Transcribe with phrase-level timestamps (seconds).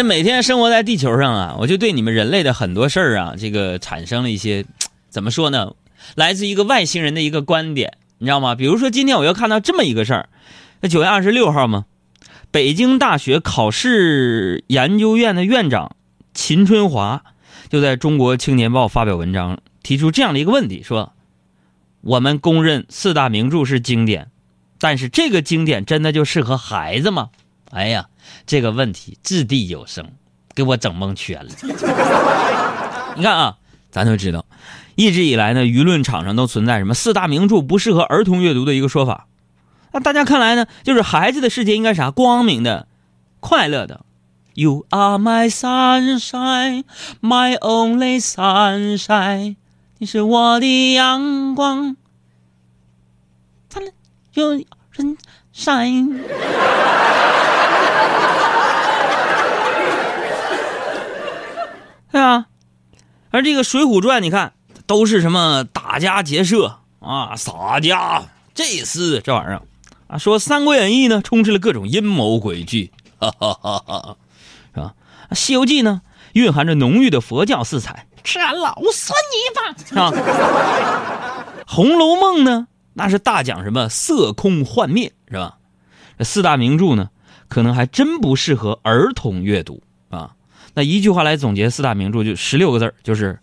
[0.00, 4.64] 这每天生活在地球上啊，我就对你们人类的很多事儿啊，这个产生了一些，
[5.10, 5.74] 怎么说呢？
[6.14, 8.54] 来自一个外星人的一个观点，你知道吗？
[8.54, 10.30] 比如说今天我又看到这么一个事儿，
[10.80, 11.84] 那九月二十六号嘛，
[12.50, 15.94] 北京大学考试研究院的院长
[16.32, 17.22] 秦春华
[17.68, 21.12] 就在中国青年报发表文章，提出这样的一个问题：说
[22.00, 24.30] 我们公认四大名著是经典，
[24.78, 27.28] 但是这个经典真的就适合孩子吗？
[27.70, 28.06] 哎呀，
[28.46, 30.12] 这个问题掷地有声，
[30.54, 31.50] 给我整蒙圈了。
[33.16, 33.56] 你看啊，
[33.90, 34.44] 咱都知道，
[34.94, 39.26] 一直以来呢，舆论场上都存在什么四大名著不适合儿童阅读的一个说法。
[39.92, 42.10] 那大家看来呢，就是孩子的世界应该啥？
[42.10, 42.86] 光明的、
[43.40, 44.04] 快乐的。
[44.54, 46.84] You are my sunshine,
[47.20, 49.56] my only sunshine。
[49.98, 51.96] 你是我的阳光，
[53.68, 53.92] 灿烂
[54.34, 55.16] 有人
[55.54, 56.20] shine。
[62.12, 62.46] 对啊，
[63.30, 64.52] 而这个《水浒传》，你看
[64.86, 68.22] 都是什么打家劫舍啊、洒家、
[68.54, 69.62] 这厮这玩意儿
[70.08, 70.18] 啊。
[70.18, 74.16] 说《三国演义》呢，充斥了各种阴谋诡计，哈哈哈哈，
[74.74, 74.94] 是吧？
[75.34, 80.10] 《西游记》呢，蕴含着浓郁的佛教色彩，吃俺老孙一棒，是吧？
[81.66, 85.58] 《红楼梦》呢，那是大讲什么色空幻灭，是吧？
[86.18, 87.10] 这四大名著呢，
[87.50, 90.30] 可能还真不适合儿童阅读啊。
[90.72, 93.38] 那一句话来总结四大名著，就十六个字儿就是：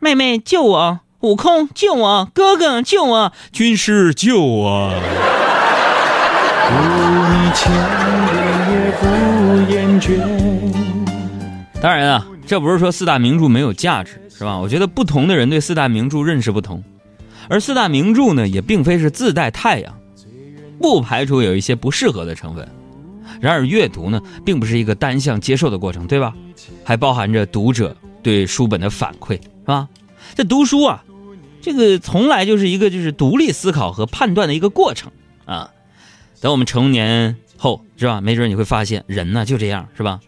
[0.00, 4.92] 妹妹救我，悟空救我，哥哥救我，军师救我。
[11.80, 14.58] 当然啊，这不是说四大名著没有价值，是吧？
[14.58, 16.82] 我觉得不同的人对四大名著认识不同，
[17.48, 19.94] 而四大名著呢，也并非是自带太阳，
[20.80, 22.68] 不排除有一些不适合的成分。
[23.40, 26.34] 然而，阅读呢，并不是一个单向接受的过程，对吧？
[26.84, 29.88] 还包含着读者对书本的反馈，是吧？
[30.34, 31.04] 这读书啊，
[31.60, 35.10] 这个从来就是一个就是独立思考和判断的一个过程
[35.46, 35.70] 啊。
[36.40, 38.20] 等我们成年后，是吧？
[38.20, 40.20] 没准你会发现，人呢就这样，是吧？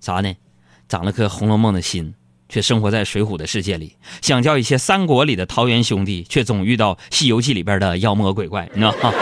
[0.00, 0.34] 啥呢？
[0.88, 2.14] 长了颗《红楼梦》的心，
[2.48, 9.12] 却生活在《水浒》的世界里；想叫一些《三国》里的桃园兄弟，却总遇到《西游记》里边的妖魔鬼怪，你知道吗？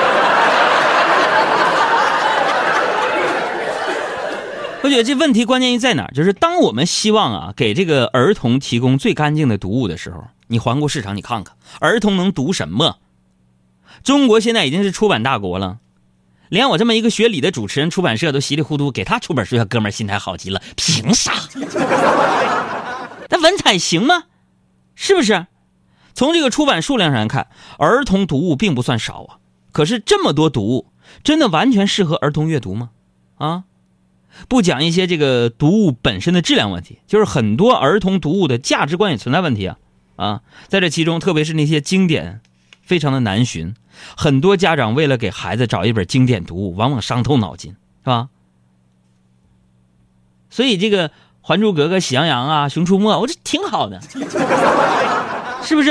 [4.85, 6.13] 我觉得这问题关键于在哪儿？
[6.13, 12.99] 就是当我们希望啊给这个儿童提供最干净的读物的时候，你环顾市场，你看看儿童能读什么？
[14.03, 15.79] 中国现在已经是出版大国了，
[16.51, 21.33] 连我这么一个学理的主持人，出版社都稀里糊涂给他出本书，哥们儿心态好极了，凭啥？
[23.31, 24.25] 那文采行吗？
[24.95, 25.47] 是不是？
[26.13, 27.47] 从这个出版数量上看，
[27.79, 29.39] 儿童读物并不算少啊。
[29.73, 30.89] 可是这么多读物，
[31.23, 32.91] 真的完全适合儿童阅读吗？
[33.37, 33.65] 啊？
[34.49, 39.77] 不讲一些这个读物本身的质量问题，就是很多儿童读物的价值观也存在问题啊
[40.17, 40.41] 啊！
[40.69, 42.41] 在这其中，特别是那些经典，
[42.83, 43.75] 非常的难寻。
[44.17, 47.73] 很多家长为了给孩子找一本经典读物，往往伤透脑筋，
[48.03, 48.29] 是吧？
[50.51, 51.09] 所以这个
[51.41, 54.01] 《还珠格格》《喜羊羊》啊，《熊出没》，我这挺好的，
[55.63, 55.91] 是不是？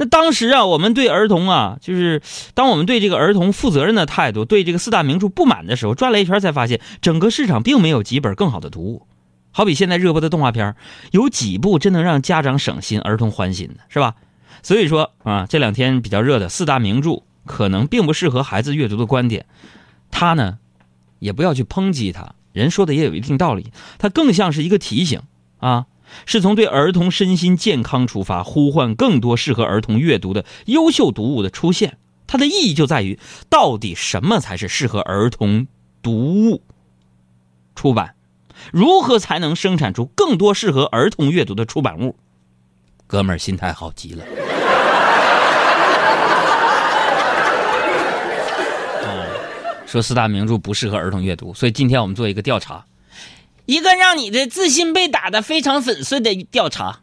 [0.00, 2.22] 那当时啊，我们对儿童啊，就是
[2.54, 9.06] 当我们对这个儿童负责任的态度，对这个四大名著不满的时候，转了一圈才发现，整个市场并没有几本更好的读物。
[9.50, 10.74] 好比现在热播的动画片，
[11.10, 14.14] 有几部真能让家长省心、儿童欢心的，是吧？
[14.62, 19.44] 所以说啊，这两天比较热的四大名著，可能并不适合孩子阅读的观点，
[20.10, 20.56] 他呢，
[21.18, 25.20] 也不要去抨击他，人说的也有一定道理，它更像是一个提醒
[25.58, 25.84] 啊。
[26.26, 31.98] 是从对儿童身心健康出发，呼唤更多适合儿童阅读的优秀读物的出现。
[32.26, 35.66] 它的意义就在于，到底什么才是适合儿童
[36.02, 36.12] 读
[36.50, 36.62] 物
[37.74, 38.14] 出版？
[38.72, 42.16] 如何才能生产出更多适合儿童阅读的出版物？
[43.06, 44.24] 哥们儿心态好极了。
[49.86, 52.84] 说四大名著不适合儿童阅读，所以今天我们做一个调查。
[53.70, 57.02] 一个让你的自信被打得非常粉碎的调查，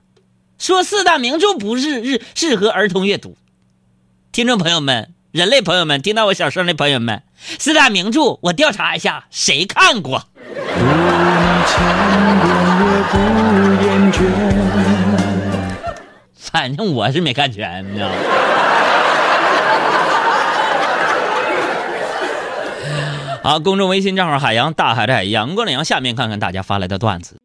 [0.60, 3.38] 说四大名著不是日适合儿童阅读。
[4.34, 7.24] 听众朋友们，人类朋友们，听到我小声的朋友们，
[7.58, 10.26] 四大名著我调查一下，谁看过？
[16.36, 18.10] 反正我是没看全，你知道？
[23.48, 27.38] 好，公众微信账号海洋大海的海洋，过了阳，下面看看大家发来的段子。